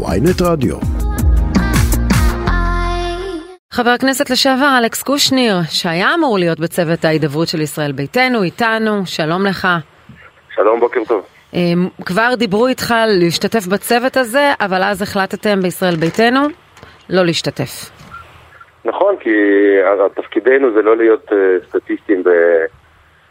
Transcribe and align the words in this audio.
ויינט 0.00 0.42
רדיו. 0.42 0.76
חבר 3.72 3.90
הכנסת 3.90 4.30
לשעבר 4.30 4.78
אלכס 4.78 5.02
קושניר, 5.02 5.54
שהיה 5.70 6.14
אמור 6.14 6.38
להיות 6.38 6.60
בצוות 6.60 7.04
ההידברות 7.04 7.48
של 7.48 7.60
ישראל 7.60 7.92
ביתנו, 7.92 8.42
איתנו, 8.42 9.06
שלום 9.06 9.46
לך. 9.46 9.68
שלום, 10.54 10.80
בוקר 10.80 11.00
טוב. 11.08 11.26
אמ, 11.54 11.88
כבר 12.04 12.34
דיברו 12.38 12.66
איתך 12.66 12.94
להשתתף 13.06 13.66
בצוות 13.66 14.16
הזה, 14.16 14.52
אבל 14.60 14.82
אז 14.82 15.02
החלטתם 15.02 15.60
בישראל 15.60 15.96
ביתנו 15.96 16.40
לא 17.10 17.22
להשתתף. 17.22 17.90
נכון, 18.84 19.16
כי 19.20 19.30
תפקידנו 20.14 20.72
זה 20.74 20.82
לא 20.82 20.96
להיות 20.96 21.32
אה, 21.32 21.36
סטטיסטים 21.68 22.22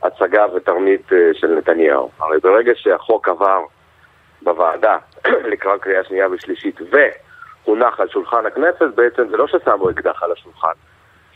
בהצגה 0.02 0.46
ותרמית 0.55 1.14
אה, 1.14 1.18
של 1.34 1.48
נתניהו. 1.48 2.09
הרי 2.20 2.38
ברגע 2.43 2.71
שהחוק 2.75 3.30
עבר 3.30 3.59
בוועדה 4.41 4.97
לקראת 5.51 5.81
קריאה 5.81 6.03
שנייה 6.03 6.29
ושלישית 6.29 6.79
והונח 6.91 7.99
על 7.99 8.09
שולחן 8.09 8.45
הכנסת, 8.45 8.95
בעצם 8.95 9.27
זה 9.29 9.37
לא 9.37 9.47
ששמו 9.47 9.89
אקדח 9.89 10.23
על 10.23 10.32
השולחן. 10.32 10.73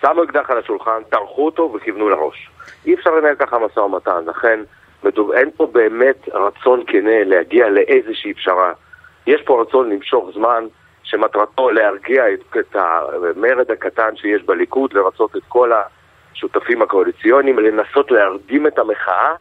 שמו 0.01 0.23
אקדח 0.23 0.49
על 0.49 0.57
השולחן, 0.57 1.03
טרחו 1.09 1.45
אותו 1.45 1.73
וכיוונו 1.75 2.09
לראש. 2.09 2.49
אי 2.85 2.93
אפשר 2.93 3.09
לנהל 3.09 3.35
ככה 3.35 3.59
משא 3.59 3.79
ומתן, 3.79 4.23
לכן 4.25 4.59
מדוב... 5.03 5.31
אין 5.31 5.51
פה 5.57 5.67
באמת 5.67 6.29
רצון 6.33 6.83
כנה 6.87 7.23
להגיע 7.23 7.69
לאיזושהי 7.69 8.33
פשרה. 8.33 8.73
יש 9.27 9.41
פה 9.41 9.61
רצון 9.61 9.89
למשוך 9.89 10.29
זמן 10.33 10.65
שמטרתו 11.03 11.69
להרגיע 11.69 12.33
את, 12.33 12.57
את 12.59 12.75
המרד 12.75 13.71
הקטן 13.71 14.15
שיש 14.15 14.43
בליכוד, 14.43 14.93
לרצות 14.93 15.35
את 15.35 15.41
כל 15.47 15.71
השותפים 16.33 16.81
הקואליציוניים, 16.81 17.59
לנסות 17.59 18.11
להרדים 18.11 18.67
את 18.67 18.79
המחאה, 18.79 19.33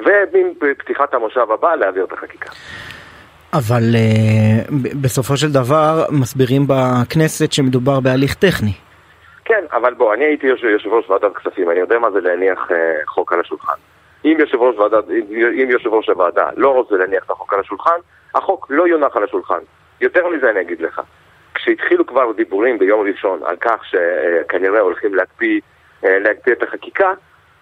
ובפתיחת 0.00 1.14
המושב 1.14 1.50
הבא 1.50 1.74
להעביר 1.74 2.04
את 2.04 2.12
החקיקה. 2.12 2.50
אבל 3.54 3.82
uh, 3.82 4.72
בסופו 5.02 5.36
של 5.36 5.52
דבר 5.52 6.04
מסבירים 6.10 6.62
בכנסת 6.68 7.52
שמדובר 7.52 8.00
בהליך 8.00 8.34
טכני. 8.34 8.72
כן, 9.44 9.64
אבל 9.72 9.94
בוא, 9.94 10.14
אני 10.14 10.24
הייתי 10.24 10.46
יושב, 10.46 10.64
יושב 10.64 10.88
ראש 10.88 11.10
ועדת 11.10 11.36
כספים, 11.36 11.70
אני 11.70 11.78
יודע 11.80 11.98
מה 11.98 12.10
זה 12.10 12.20
להניח 12.20 12.70
uh, 12.70 12.74
חוק 13.06 13.32
על 13.32 13.40
השולחן. 13.40 13.74
אם 14.24 14.36
יושב 14.38 14.58
ראש, 14.58 14.76
ועדת, 14.76 15.04
אם 15.62 15.68
יושב 15.70 15.88
ראש 15.88 16.08
הוועדה 16.08 16.48
לא 16.56 16.70
רוצה 16.70 16.96
להניח 16.96 17.24
את 17.24 17.30
החוק 17.30 17.52
על 17.52 17.60
השולחן, 17.60 17.98
החוק 18.34 18.66
לא 18.70 18.88
יונח 18.88 19.16
על 19.16 19.24
השולחן. 19.24 19.58
יותר 20.00 20.28
מזה 20.28 20.50
אני 20.50 20.60
אגיד 20.60 20.80
לך. 20.80 21.00
כשהתחילו 21.54 22.06
כבר 22.06 22.32
דיבורים 22.32 22.78
ביום 22.78 23.06
ראשון 23.06 23.40
על 23.44 23.56
כך 23.60 23.84
שכנראה 23.84 24.80
הולכים 24.80 25.14
להקפיא, 25.14 25.60
אה, 26.04 26.18
להקפיא 26.18 26.52
את 26.52 26.62
החקיקה, 26.62 27.12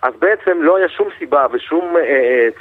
אז 0.02 0.14
בעצם 0.18 0.62
לא 0.62 0.76
היה 0.76 0.88
שום 0.88 1.08
סיבה 1.18 1.46
ושום 1.52 1.96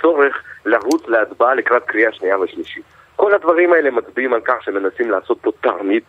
צורך 0.02 0.44
לרוץ 0.66 1.08
להצבעה 1.08 1.56
לקראת 1.56 1.84
קריאה 1.86 2.12
שנייה 2.12 2.40
ושלישית. 2.40 3.01
כל 3.22 3.34
הדברים 3.34 3.74
האלה 3.74 3.92
מצביעים 3.92 4.34
על 4.34 4.42
כך 4.46 4.64
שמנסים 4.64 5.12
לעשות 5.12 5.38
פה 5.42 5.52
תרמית 5.62 6.04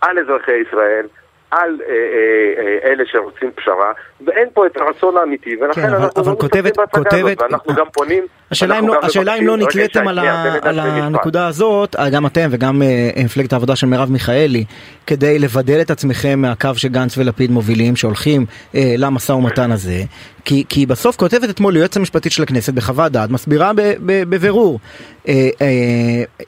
על 0.00 0.18
אזרחי 0.18 0.52
ישראל, 0.68 1.06
על 1.50 1.80
אה, 1.88 1.94
אה, 1.94 2.64
אה, 2.64 2.92
אלה 2.92 3.04
שרוצים 3.06 3.50
פשרה, 3.52 3.92
ואין 4.26 4.48
פה 4.54 4.66
את 4.66 4.76
הרצון 4.76 5.16
האמיתי, 5.16 5.56
ולכן 5.60 5.80
כן, 5.80 5.94
אנחנו 5.94 6.22
אבל 6.22 6.32
לא 6.32 6.36
כותבת, 6.40 6.76
בהצגה 6.76 7.16
הזאת, 7.18 7.42
ואנחנו 7.42 7.74
גם 7.74 7.86
פונים, 7.92 8.26
השאלה 8.50 8.78
אם 8.78 8.88
לא, 8.88 8.94
השאלה 9.02 9.34
אם 9.34 9.46
לא 9.46 9.56
נתליתם 9.56 10.08
על, 10.08 10.18
ה. 10.18 11.04
הנקודה 11.04 11.46
הזאת, 11.46 11.96
אה, 11.96 12.10
גם 12.10 12.26
אתם 12.26 12.48
וגם 12.52 12.82
אה, 12.82 13.10
מפלגת 13.24 13.52
העבודה 13.52 13.76
של 13.76 13.86
מרב 13.86 14.10
מיכאלי, 14.10 14.64
כדי 15.06 15.38
לבדל 15.38 15.80
את 15.80 15.90
עצמכם 15.90 16.40
מהקו 16.42 16.70
שגנץ 16.76 17.18
ולפיד 17.18 17.50
מובילים, 17.50 17.96
שהולכים 17.96 18.46
אה, 18.74 18.94
למשא 18.98 19.32
ומתן 19.32 19.72
הזה, 19.72 20.02
כי, 20.44 20.64
כי 20.68 20.86
בסוף 20.86 21.16
כותבת 21.16 21.50
אתמול 21.50 21.76
היועצת 21.76 21.96
המשפטית 21.96 22.32
של 22.32 22.42
הכנסת 22.42 22.74
בחוות 22.74 23.12
דעת, 23.12 23.30
מסבירה 23.30 23.72
ב- 23.72 23.80
ב- 23.80 24.22
בבירור, 24.28 24.80
אה, 25.28 25.48
אה, 25.60 25.66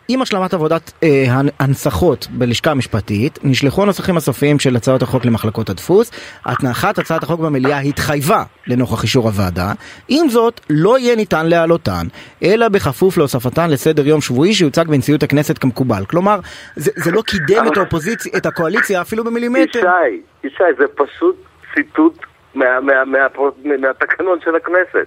עם 0.09 0.23
השלמת 0.23 0.55
עבודת 0.55 0.93
אה, 1.03 1.25
הנ- 1.29 1.51
הנצחות 1.59 2.27
בלשכה 2.31 2.71
המשפטית, 2.71 3.39
נשלחו 3.43 3.83
הנוסחים 3.83 4.17
הסופיים 4.17 4.59
של 4.59 4.77
הצעות 4.77 5.03
החוק 5.03 5.25
למחלקות 5.25 5.71
הדפוס, 5.71 6.11
הנחת 6.45 6.99
הצעת 6.99 7.23
החוק 7.23 7.41
במליאה 7.41 7.79
התחייבה 7.79 8.43
לנוכח 8.67 9.03
אישור 9.03 9.27
הוועדה, 9.29 9.73
עם 10.09 10.29
זאת 10.31 10.61
לא 10.71 10.99
יהיה 10.99 11.17
ניתן 11.17 11.47
להעלותן, 11.91 12.09
אלא 12.45 12.69
בכפוף 12.69 13.17
להוספתן 13.19 13.71
לסדר 13.71 14.07
יום 14.07 14.21
שבועי 14.21 14.55
שיוצג 14.55 14.85
בנשיאות 14.89 15.23
הכנסת 15.23 15.59
כמקובל. 15.59 16.05
כלומר, 16.11 16.39
זה, 16.77 16.91
זה 16.97 17.11
לא 17.11 17.23
קידם 17.23 17.65
את 17.73 17.77
האופוזיציה, 17.77 18.33
את 18.37 18.47
הקואליציה 18.47 19.01
אפילו 19.01 19.25
במילימטר. 19.25 19.79
ישי, 19.79 20.23
ישי, 20.45 20.65
זה 20.79 20.85
פשוט 20.95 21.37
ציטוט 21.75 22.19
מה, 22.55 22.81
מה, 22.81 23.05
מה, 23.05 23.19
מה, 23.65 23.77
מהתקנון 23.77 24.39
של 24.45 24.57
הכנסת. 24.57 25.07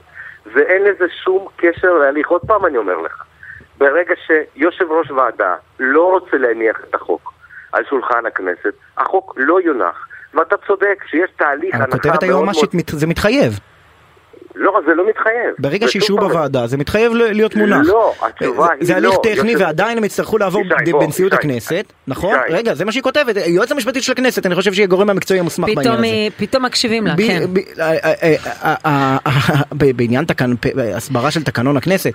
ואין 0.54 0.84
לזה 0.84 1.06
שום 1.24 1.48
קשר 1.56 1.94
להליך. 1.94 2.28
עוד 2.28 2.42
פעם 2.42 2.66
אני 2.66 2.78
אומר 2.78 2.98
לך, 2.98 3.24
ברגע 3.78 4.14
שיושב 4.28 4.86
ראש 4.92 5.12
ועדה 5.12 5.56
לא 5.80 6.10
רוצה 6.10 6.38
להניח 6.38 6.78
את 6.90 6.96
החוק 6.96 7.34
על 7.72 7.84
שולחן 7.90 8.26
הכנסת, 8.26 8.74
החוק 8.98 9.34
לא 9.38 9.62
יונח. 9.62 10.08
ואתה 10.34 10.56
צודק 10.68 11.04
שיש 11.10 11.32
תהליך 11.38 11.76
הנחה 11.76 11.92
כותבת 11.92 12.06
מאוד 12.12 12.24
היועמ"שית, 12.24 12.74
מאוד... 12.74 12.84
מת- 12.84 13.00
זה 13.00 13.08
מתחייב. 13.08 13.60
לא, 14.56 14.80
זה 14.88 14.94
לא 14.96 15.08
מתחייב. 15.10 15.56
ברגע 15.60 15.88
פרמטר. 16.18 16.28
בוועדה, 16.28 16.68
זה 16.68 16.78
מתחייב 16.78 17.14
להיות 17.14 17.56
מונח. 17.56 17.86
לא, 17.88 18.14
התשובה 18.22 18.66
זה- 18.68 18.74
היא 18.80 18.88
זה 18.88 18.96
הליך 18.96 19.12
לא. 19.14 19.20
טכני 19.24 19.56
ועדיין 19.56 19.98
הם 19.98 20.04
יצטרכו 20.04 20.38
לעבור 20.38 20.62
בנשיאות. 21.00 21.34
הכנסת, 21.34 21.86
נכון? 22.08 22.36
רגע, 22.50 22.74
זה 22.74 22.86
מה 22.86 22.92
שהיא 22.92 23.04
כותבת, 23.04 23.38
היועץ 23.38 23.72
המשפטי 23.72 24.02
של 24.02 24.12
הכנסת, 24.12 24.46
אני 24.46 24.56
חושב 24.56 24.74
שהיא 24.74 24.84
הגורם 24.84 25.10
המקצועי 25.10 25.40
המוסמך 25.40 25.70
בעניין 25.76 25.94
הזה. 25.94 26.04
היא- 26.06 26.32
פתאום 26.38 26.66
מקשיבים 26.66 27.08
לה, 27.08 27.14
ב- 27.16 27.28
כן. 27.28 27.46
ב- 27.54 27.58
אה, 27.80 27.92
אה, 28.04 28.14
אה, 28.24 28.36
אה, 28.86 29.18
אה, 29.26 29.40
ב- 29.78 29.98
בעניין 29.98 30.26
הסברה 30.96 31.32
של 31.32 31.44
תקנון 31.44 31.78
הכנסת, 31.78 32.12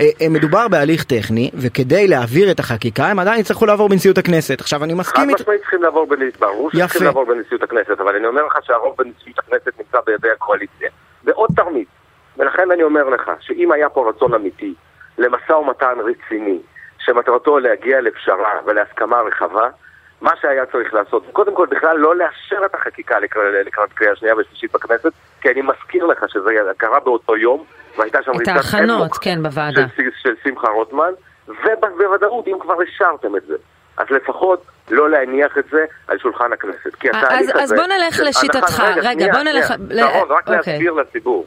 אה, 0.00 0.08
אה, 0.20 0.28
מדובר 0.28 0.68
בהליך 0.68 1.04
טכני, 1.04 1.50
וכדי 1.54 2.08
להעביר 2.08 2.50
את 2.50 2.60
החקיקה 2.60 3.06
הם 3.06 3.18
עדיין 3.18 3.40
יצטרכו 3.40 3.66
לעבור 3.66 3.88
בנשיאות 3.88 4.18
הכנסת. 4.18 4.60
עכשיו 4.60 4.84
אני 4.84 4.92
חד 4.92 4.98
מסכים 4.98 5.30
איתך, 5.30 5.40
משמעית 5.40 5.60
צריכים 5.60 5.82
לעבור 5.82 6.06
בנשיאות 7.26 7.62
הכנסת, 7.62 8.00
אבל 8.00 8.16
אני 8.16 8.26
אומר 8.26 8.42
לך 8.46 8.58
שהרוב 8.66 8.94
בנשיאות 8.98 9.38
הכנסת 9.38 9.72
נמצא 9.78 9.98
בידי 10.06 10.28
הקואליציה. 10.36 10.88
ולכן 12.58 12.70
אני 12.70 12.82
אומר 12.82 13.08
לך, 13.08 13.30
שאם 13.40 13.72
היה 13.72 13.88
פה 13.88 14.08
רצון 14.08 14.34
אמיתי 14.34 14.74
למשא 15.18 15.52
ומתן 15.52 15.94
רציני, 16.04 16.58
שמטרתו 16.98 17.58
להגיע 17.58 18.00
לפשרה 18.00 18.52
ולהסכמה 18.66 19.20
רחבה, 19.20 19.68
מה 20.20 20.30
שהיה 20.40 20.66
צריך 20.66 20.94
לעשות, 20.94 21.22
קודם 21.32 21.54
כל 21.54 21.66
בכלל 21.70 21.96
לא 21.98 22.16
לאשר 22.16 22.66
את 22.66 22.74
החקיקה 22.74 23.18
לקראת, 23.20 23.92
קריאה 23.94 24.16
שנייה 24.16 24.34
ושלישית 24.36 24.72
בכנסת, 24.72 25.10
כי 25.40 25.50
אני 25.50 25.62
מזכיר 25.62 26.06
לך 26.06 26.24
שזה 26.28 26.50
קרה 26.76 27.00
באותו 27.00 27.36
יום, 27.36 27.64
והייתה 27.98 28.22
שם 28.22 28.30
ריצת 28.32 28.48
ההכנות, 28.56 29.00
אמוק 29.00 29.18
כן, 29.22 29.42
בוועדה. 29.42 29.80
של, 29.96 30.02
של 30.22 30.34
שמחה 30.44 30.68
רוטמן, 30.68 31.12
ובוודאות, 31.48 32.46
אם 32.48 32.56
כבר 32.60 32.74
השארתם 32.82 33.36
את 33.36 33.42
זה, 33.46 33.54
אז 33.96 34.06
לפחות 34.10 34.62
לא 34.90 35.10
להניח 35.10 35.58
את 35.58 35.64
זה 35.70 35.84
על 36.08 36.18
שולחן 36.18 36.52
הכנסת. 36.52 36.94
כי 37.00 37.10
אז- 37.10 37.16
התהליך 37.16 37.50
אז 37.56 37.60
הזה... 37.72 37.76
בוא 37.76 37.84
נלך 37.86 38.20
לשיטתך. 38.24 38.80
הנחת- 38.80 38.96
רגע, 38.96 39.12
שנייה, 39.12 39.32
בוא 39.32 39.42
נלך- 39.42 39.66
שנייה. 39.66 40.04
ל- 40.06 40.08
נכון, 40.08 40.28
רק 40.30 40.48
אוקיי. 40.48 40.56
להסביר 40.56 40.92
לציבור. 40.92 41.46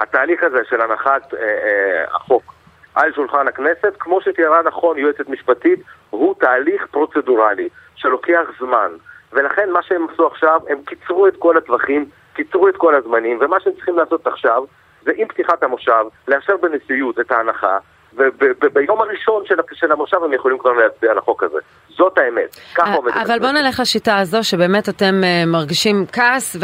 התהליך 0.00 0.42
הזה 0.42 0.58
של 0.68 0.80
הנחת 0.80 1.34
אה, 1.34 1.40
אה, 1.40 2.04
החוק 2.16 2.54
על 2.94 3.12
שולחן 3.12 3.48
הכנסת, 3.48 3.94
כמו 3.98 4.20
שתיארה 4.20 4.62
נכון 4.62 4.98
יועצת 4.98 5.28
משפטית, 5.28 5.80
הוא 6.10 6.34
תהליך 6.38 6.86
פרוצדורלי 6.90 7.68
שלוקח 7.94 8.42
זמן. 8.58 8.90
ולכן 9.32 9.70
מה 9.70 9.82
שהם 9.82 10.06
עשו 10.12 10.26
עכשיו, 10.26 10.60
הם 10.68 10.78
קיצרו 10.86 11.26
את 11.26 11.36
כל 11.38 11.56
הטווחים, 11.56 12.04
קיצרו 12.34 12.68
את 12.68 12.76
כל 12.76 12.94
הזמנים, 12.94 13.38
ומה 13.40 13.60
שהם 13.60 13.72
צריכים 13.72 13.96
לעשות 13.96 14.26
עכשיו, 14.26 14.64
זה 15.02 15.12
עם 15.16 15.28
פתיחת 15.28 15.62
המושב, 15.62 16.04
לאשר 16.28 16.56
בנשיאות 16.56 17.20
את 17.20 17.32
ההנחה, 17.32 17.78
וביום 18.16 19.00
הראשון 19.00 19.42
של, 19.46 19.54
של 19.74 19.92
המושב 19.92 20.16
הם 20.24 20.32
יכולים 20.32 20.58
כבר 20.58 20.72
להצביע 20.72 21.10
על 21.10 21.18
החוק 21.18 21.42
הזה. 21.42 21.58
זאת 21.96 22.18
האמת. 22.18 22.56
ככה 22.74 22.94
עובדת 22.94 23.16
אה, 23.16 23.22
אבל 23.22 23.38
בוא. 23.38 23.50
נלך 23.50 23.80
לשיטה 23.80 24.18
הזו 24.18 24.44
שבאמת 24.44 24.88
אתם 24.88 25.20
אה, 25.24 25.44
מרגישים 25.46 26.04
כעס 26.12 26.56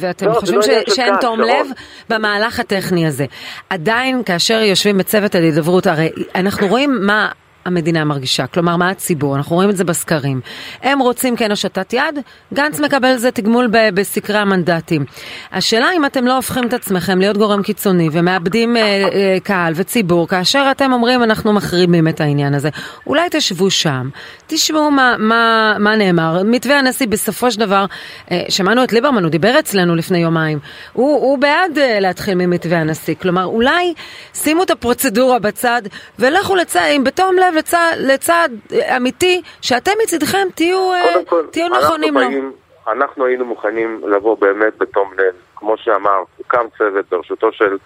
ואתם 0.00 0.26
לא, 0.26 0.32
חושבים 0.32 0.56
לא 0.58 0.62
ש- 0.62 0.94
שאין 0.94 1.14
כעס, 1.14 1.20
תום. 1.20 1.40
לב 1.40 1.66
במהלך 2.08 2.60
הטכני 2.60 3.06
הזה. 3.06 3.24
עדיין 3.70 4.22
כאשר 4.24 4.54
יושבים 4.62 4.98
בצוות 4.98 5.34
ההידברות, 5.34 5.86
הרי 5.86 6.10
אנחנו 6.34 6.66
רואים 6.66 6.98
מה... 7.06 7.28
המדינה 7.68 8.04
מרגישה, 8.04 8.46
כלומר 8.46 8.76
מה 8.76 8.90
הציבור, 8.90 9.36
אנחנו 9.36 9.56
רואים 9.56 9.70
את 9.70 9.76
זה 9.76 9.84
בסקרים. 9.84 10.40
הם 10.82 10.98
רוצים 10.98 11.36
כן 11.36 11.50
הושטת 11.50 11.92
יד, 11.92 12.18
גנץ 12.54 12.80
מקבל 12.80 13.16
זה 13.16 13.30
תגמול 13.30 13.66
ב- 13.66 13.90
בסקרי 13.94 14.38
המנדטים. 14.38 15.04
השאלה 15.52 15.88
אם 15.96 16.04
אתם 16.04 16.26
לא 16.26 16.36
הופכים 16.36 16.64
את 16.66 16.72
עצמכם 16.72 17.18
להיות 17.18 17.36
גורם 17.36 17.62
קיצוני 17.62 18.08
ומאבדים 18.12 18.76
אה, 18.76 18.82
אה, 18.82 19.36
קהל 19.42 19.72
וציבור, 19.76 20.28
כאשר 20.28 20.68
אתם 20.70 20.92
אומרים 20.92 21.22
אנחנו 21.22 21.52
מחרימים 21.52 22.08
את 22.08 22.20
העניין 22.20 22.54
הזה. 22.54 22.68
אולי 23.06 23.28
תשבו 23.30 23.70
שם, 23.70 24.08
תשמעו 24.46 24.90
מה, 24.90 25.14
מה, 25.18 25.74
מה 25.78 25.96
נאמר. 25.96 26.42
מתווה 26.44 26.78
הנשיא 26.78 27.06
בסופו 27.06 27.50
של 27.50 27.60
דבר, 27.60 27.84
אה, 28.30 28.44
שמענו 28.48 28.84
את 28.84 28.92
ליברמן, 28.92 29.22
הוא 29.22 29.30
דיבר 29.30 29.58
אצלנו 29.58 29.94
לפני 29.96 30.18
יומיים, 30.18 30.58
הוא, 30.92 31.20
הוא 31.20 31.38
בעד 31.38 31.78
אה, 31.78 32.00
להתחיל 32.00 32.34
ממתווה 32.34 32.78
הנשיא. 32.78 33.14
כלומר, 33.22 33.44
אולי 33.44 33.94
שימו 34.34 34.62
את 34.62 34.70
הפרוצדורה 34.70 35.38
בצד 35.38 35.82
ולכו 36.18 36.56
לצד, 36.56 36.80
אם 36.96 37.04
בתום 37.04 37.36
לב 37.36 37.57
לצד, 37.58 37.92
לצד 37.98 38.48
אה, 38.72 38.96
אמיתי, 38.96 39.42
שאתם 39.62 39.92
מצדכם 40.02 40.48
תהיו, 40.54 40.92
אה, 40.92 41.24
כל, 41.26 41.46
תהיו 41.50 41.66
אנחנו 41.66 41.80
נכונים 41.80 42.14
לו. 42.14 42.20
באים, 42.20 42.52
אנחנו 42.88 43.24
היינו 43.24 43.44
מוכנים 43.44 44.00
לבוא 44.08 44.36
באמת 44.38 44.78
בתום 44.78 45.12
לב, 45.18 45.34
כמו 45.56 45.76
שאמר, 45.76 46.22
הוקם 46.36 46.66
צוות 46.78 47.04
בראשותו 47.10 47.52
של 47.52 47.76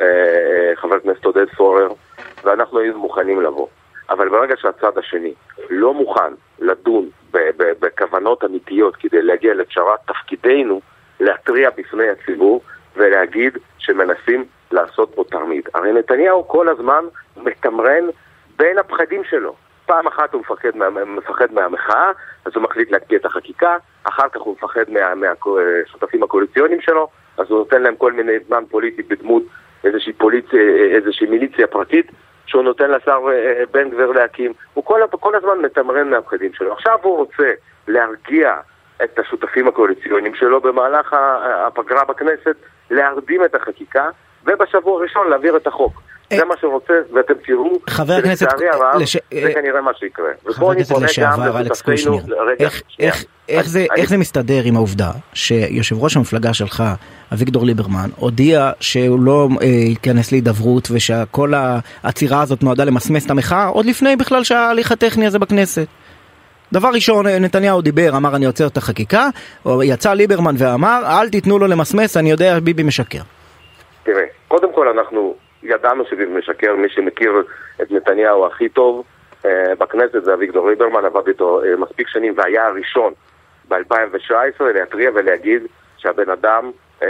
אה, 0.00 0.06
חבר 0.76 0.94
הכנסת 0.94 1.24
עודד 1.24 1.48
פורר, 1.56 1.88
ואנחנו 2.44 2.78
היינו 2.78 2.98
מוכנים 2.98 3.42
לבוא. 3.42 3.66
אבל 4.10 4.28
ברגע 4.28 4.54
שהצד 4.56 4.98
השני 4.98 5.34
לא 5.70 5.94
מוכן 5.94 6.32
לדון 6.58 7.08
בכוונות 7.80 8.44
אמיתיות 8.44 8.96
כדי 8.96 9.22
להגיע 9.22 9.54
לפשרה, 9.54 9.94
תפקידנו 10.06 10.80
להתריע 11.20 11.70
בפני 11.76 12.08
הציבור 12.08 12.62
ולהגיד 12.96 13.58
שמנסים 13.78 14.44
לעשות 14.70 15.12
פה 15.14 15.24
תרמית. 15.30 15.68
הרי 15.74 15.92
נתניהו 15.92 16.48
כל 16.48 16.68
הזמן 16.68 17.04
מתמרן 17.36 18.04
בין 18.56 18.78
הפחדים 18.78 19.24
שלו. 19.24 19.54
פעם 19.86 20.06
אחת 20.06 20.32
הוא 20.32 20.40
מפחד, 20.40 20.76
מה, 20.76 20.90
מפחד 20.90 21.52
מהמחאה, 21.52 22.12
אז 22.44 22.52
הוא 22.54 22.62
מחליט 22.62 22.90
להקפיא 22.90 23.18
את 23.18 23.24
החקיקה, 23.24 23.76
אחר 24.04 24.28
כך 24.28 24.40
הוא 24.40 24.56
מפחד 24.58 24.84
מהשותפים 25.16 26.20
מה, 26.20 26.26
הקואליציוניים 26.26 26.80
שלו, 26.80 27.08
אז 27.36 27.50
הוא 27.50 27.58
נותן 27.58 27.82
להם 27.82 27.96
כל 27.96 28.12
מיני 28.12 28.32
זמן 28.46 28.64
פוליטי 28.70 29.02
בדמות 29.02 29.42
איזושהי, 29.84 30.12
פוליציה, 30.12 30.60
איזושהי 30.90 31.26
מיליציה 31.26 31.66
פרטית 31.66 32.10
שהוא 32.46 32.62
נותן 32.62 32.90
לשר 32.90 33.18
אה, 33.32 33.62
בן 33.70 33.90
גביר 33.90 34.12
להקים. 34.12 34.52
הוא 34.74 34.84
כל, 34.84 35.00
כל 35.20 35.34
הזמן 35.34 35.58
מתמרן 35.58 36.10
מהפחדים 36.10 36.52
שלו. 36.54 36.72
עכשיו 36.72 36.98
הוא 37.02 37.16
רוצה 37.16 37.52
להרגיע 37.88 38.56
את 39.04 39.18
השותפים 39.18 39.68
הקואליציוניים 39.68 40.34
שלו 40.34 40.60
במהלך 40.60 41.16
הפגרה 41.66 42.04
בכנסת, 42.04 42.56
להרדים 42.90 43.44
את 43.44 43.54
החקיקה, 43.54 44.08
ובשבוע 44.44 44.98
הראשון 45.00 45.28
להעביר 45.28 45.56
את 45.56 45.66
החוק. 45.66 46.02
זה 46.30 46.44
מה 46.44 46.54
שהוא 46.60 46.72
רוצה, 46.72 46.92
ואתם 47.14 47.34
תראו, 47.46 47.78
חבר 47.90 48.12
הכנסת, 48.12 48.50
שלצערי 48.50 48.68
הרב, 48.68 49.02
זה 49.42 49.52
כנראה 49.54 49.80
מה 49.80 49.90
שיקרה. 49.94 50.30
חבר 50.50 50.70
הכנסת 50.70 50.98
לשעבר 51.02 51.58
אלכס 51.58 51.82
קושניר, 51.82 52.22
איך 53.96 54.08
זה 54.08 54.18
מסתדר 54.18 54.60
עם 54.64 54.76
העובדה 54.76 55.10
שיושב 55.32 56.02
ראש 56.02 56.16
המפלגה 56.16 56.54
שלך, 56.54 56.82
אביגדור 57.32 57.64
ליברמן, 57.64 58.08
הודיע 58.16 58.70
שהוא 58.80 59.20
לא 59.20 59.48
אה, 59.62 59.66
ייכנס 59.66 60.32
להידברות 60.32 60.88
ושכל 60.92 61.52
העצירה 61.54 62.42
הזאת 62.42 62.62
נועדה 62.62 62.84
למסמס 62.84 63.26
את 63.26 63.30
המחאה 63.30 63.66
עוד 63.66 63.86
לפני 63.86 64.16
בכלל 64.16 64.44
שההליך 64.44 64.92
הטכני 64.92 65.26
הזה 65.26 65.38
בכנסת. 65.38 65.86
דבר 66.72 66.88
ראשון, 66.94 67.26
נתניהו 67.26 67.80
דיבר, 67.82 68.16
אמר 68.16 68.36
אני 68.36 68.46
עוצר 68.46 68.66
את 68.66 68.76
החקיקה, 68.76 69.28
או 69.66 69.82
יצא 69.82 70.12
ליברמן 70.12 70.54
ואמר, 70.58 71.02
אל 71.06 71.28
תיתנו 71.28 71.58
לו 71.58 71.66
למסמס, 71.66 72.16
אני 72.16 72.30
יודע, 72.30 72.60
ביבי 72.60 72.82
משקר. 72.82 73.22
תראה, 74.02 74.24
קודם 74.48 74.72
כל 74.72 74.88
אנחנו 74.88 75.34
ידענו 75.62 76.04
שביבי 76.04 76.38
משקר, 76.38 76.76
מי 76.76 76.88
שמכיר 76.88 77.32
את 77.82 77.90
נתניהו 77.90 78.46
הכי 78.46 78.68
טוב 78.68 79.04
אה, 79.44 79.74
בכנסת 79.78 80.24
זה 80.24 80.34
אביגדור 80.34 80.68
ליברמן, 80.68 81.04
עבד 81.04 81.28
איתו 81.28 81.64
אה, 81.64 81.76
מספיק 81.76 82.08
שנים 82.08 82.34
והיה 82.36 82.66
הראשון 82.66 83.12
ב-2019 83.68 84.64
להתריע 84.74 85.10
ולהגיד 85.14 85.62
שהבן 85.96 86.30
אדם 86.30 86.70
אה, 87.02 87.08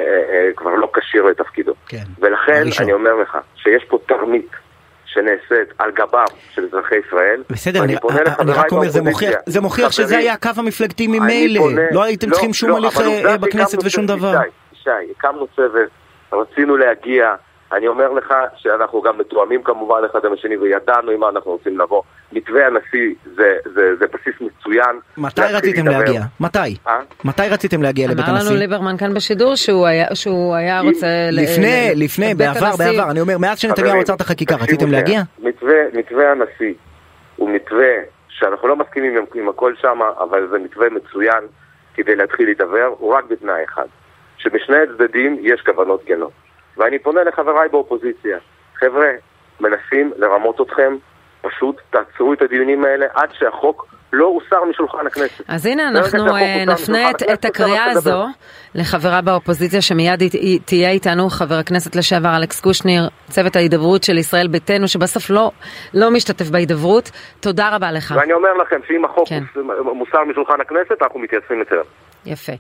כבר 0.56 0.74
לא 0.74 0.88
כשיר 0.94 1.22
לתפקידו. 1.22 1.74
כן, 1.88 2.04
ולכן 2.18 2.52
הראשון. 2.52 2.84
אני 2.84 2.92
אומר 2.92 3.14
לך 3.14 3.38
שיש 3.56 3.84
פה 3.88 3.98
תרמית. 4.06 4.50
שנעשית 5.16 5.74
על 5.78 5.90
גבם 5.90 6.24
של 6.54 6.64
אזרחי 6.64 6.94
ישראל. 7.06 7.42
בסדר, 7.50 7.84
אני, 7.84 7.96
אני 8.40 8.52
רק 8.52 8.72
אומר, 8.72 8.88
זה 8.88 9.02
מוכיח, 9.02 9.34
זה 9.46 9.60
מוכיח 9.60 9.92
שזה 9.92 10.18
היה 10.18 10.32
הקו 10.32 10.50
המפלגתי 10.56 11.06
ממילא, 11.06 11.62
לא 11.90 12.04
הייתם 12.04 12.28
לא, 12.28 12.32
צריכים 12.32 12.52
שום 12.52 12.70
לא, 12.70 12.76
הליך 12.76 13.00
בכנסת 13.40 13.78
ושום 13.84 14.06
דבר. 14.06 14.38
שי, 14.72 14.90
הקמנו 15.18 15.46
צוות, 15.56 15.88
רצינו 16.32 16.76
להגיע, 16.76 17.34
אני 17.72 17.88
אומר 17.88 18.12
לך 18.12 18.34
שאנחנו 18.56 19.02
גם 19.02 19.18
מתואמים 19.18 19.62
כמובן 19.62 20.00
אחד 20.10 20.24
עם 20.24 20.32
השני 20.32 20.56
וידענו 20.56 21.10
עם 21.10 21.20
מה 21.20 21.28
אנחנו 21.28 21.50
רוצים 21.50 21.80
לבוא. 21.80 22.02
מתווה 22.32 22.66
הנשיא 22.66 23.14
זה, 23.36 23.56
זה, 23.74 23.96
זה 23.98 24.06
בסיס 24.06 24.34
מצוין. 24.40 24.96
מתי 25.16 25.40
רציתם 25.52 25.86
להגיע? 25.86 26.20
מתי? 26.40 26.58
אה? 26.86 27.00
מתי 27.24 27.42
רציתם 27.50 27.82
להגיע 27.82 28.08
לבית 28.08 28.18
הנשיא? 28.18 28.32
אמר 28.32 28.50
לנו 28.50 28.56
ליברמן 28.56 28.96
כאן 28.96 29.14
בשידור 29.14 29.54
שהוא 29.56 29.86
היה, 29.86 30.06
שהוא 30.14 30.54
היה 30.54 30.80
רוצה... 30.80 31.06
לפני, 31.32 31.90
ל... 31.94 32.04
לפני, 32.04 32.34
בעבר, 32.34 32.66
הנשיא. 32.66 32.84
בעבר. 32.84 33.10
אני 33.10 33.20
אומר, 33.20 33.38
מאז 33.38 33.58
שנתניהו 33.58 34.00
עצר 34.00 34.14
את 34.14 34.20
החקיקה, 34.20 34.56
רציתם 34.56 34.90
להגיע? 34.90 35.22
מתווה, 35.38 35.76
מתווה 35.92 36.30
הנשיא 36.32 36.74
הוא 37.36 37.50
מתווה 37.50 37.92
שאנחנו 38.28 38.68
לא 38.68 38.76
מסכימים 38.76 39.16
עם, 39.16 39.24
עם 39.34 39.48
הכל 39.48 39.74
שם, 39.80 39.98
אבל 40.18 40.48
זה 40.50 40.58
מתווה 40.58 40.86
מצוין 40.90 41.44
כדי 41.94 42.16
להתחיל 42.16 42.46
להידבר, 42.46 42.94
הוא 42.98 43.14
רק 43.14 43.24
בתנאי 43.24 43.64
אחד, 43.64 43.86
שבשני 44.38 44.76
הצדדים 44.76 45.36
יש 45.40 45.60
כוונות 45.60 46.02
כנות. 46.06 46.45
ואני 46.76 46.98
פונה 46.98 47.24
לחבריי 47.24 47.68
באופוזיציה, 47.68 48.38
חבר'ה, 48.74 49.08
מנסים 49.60 50.12
לרמות 50.16 50.60
אתכם, 50.60 50.96
פשוט 51.40 51.76
תעצרו 51.90 52.32
את 52.32 52.42
הדיונים 52.42 52.84
האלה 52.84 53.06
עד 53.14 53.28
שהחוק 53.38 53.86
לא 54.12 54.26
הוסר 54.26 54.64
משולחן 54.64 55.06
הכנסת. 55.06 55.44
אז 55.48 55.66
הנה 55.66 55.88
אנחנו 55.88 56.36
אה, 56.36 56.64
נפנה 56.66 57.10
את, 57.10 57.22
את 57.32 57.44
הקריאה 57.44 57.84
הזו 57.84 58.24
לחברה 58.74 59.20
באופוזיציה 59.20 59.80
שמיד 59.80 60.22
תהיה 60.64 60.90
איתנו, 60.90 61.28
חבר 61.28 61.54
הכנסת 61.54 61.96
לשעבר 61.96 62.36
אלכס 62.36 62.60
קושניר, 62.60 63.08
צוות 63.30 63.56
ההידברות 63.56 64.02
של 64.04 64.18
ישראל 64.18 64.48
ביתנו, 64.48 64.88
שבסוף 64.88 65.30
לא, 65.30 65.50
לא 65.94 66.10
משתתף 66.10 66.50
בהידברות. 66.50 67.10
תודה 67.40 67.68
רבה 67.76 67.92
לך. 67.92 68.14
ואני 68.16 68.32
אומר 68.32 68.54
לכם 68.54 68.80
שאם 68.88 69.04
החוק 69.04 69.28
כן. 69.28 69.42
מוסר 69.94 70.24
משולחן 70.24 70.60
הכנסת, 70.60 71.02
אנחנו 71.02 71.20
מתייצבים 71.20 71.58
יותר. 71.58 71.82
יפה. 72.26 72.52